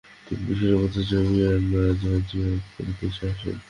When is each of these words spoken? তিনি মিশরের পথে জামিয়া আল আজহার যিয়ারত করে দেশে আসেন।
তিনি 0.25 0.41
মিশরের 0.47 0.77
পথে 0.81 1.01
জামিয়া 1.09 1.49
আল 1.55 1.65
আজহার 1.83 2.21
যিয়ারত 2.29 2.63
করে 2.73 2.91
দেশে 2.99 3.23
আসেন। 3.31 3.55